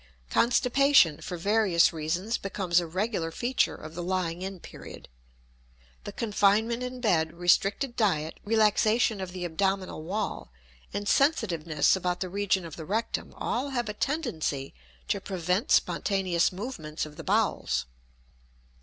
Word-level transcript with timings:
Constipation, 0.31 1.21
for 1.21 1.37
various 1.37 1.93
reasons, 1.93 2.39
becomes 2.39 2.79
a 2.79 2.87
regular 2.87 3.29
feature 3.29 3.75
of 3.75 3.93
the 3.93 4.01
lying 4.01 4.41
in 4.41 4.59
period. 4.59 5.07
The 6.05 6.11
confinement 6.11 6.81
in 6.81 7.01
bed, 7.01 7.33
restricted 7.33 7.95
diet, 7.95 8.39
relaxation 8.43 9.21
of 9.21 9.31
the 9.31 9.45
abdominal 9.45 10.01
wall, 10.01 10.51
and 10.91 11.07
sensitiveness 11.07 11.95
about 11.95 12.19
the 12.19 12.29
region 12.29 12.65
of 12.65 12.77
the 12.77 12.85
rectum, 12.85 13.35
all 13.37 13.69
have 13.69 13.89
a 13.89 13.93
tendency 13.93 14.73
to 15.07 15.21
prevent 15.21 15.69
spontaneous 15.71 16.51
movements 16.51 17.05
of 17.05 17.15
the 17.15 17.23
bowels. 17.23 17.85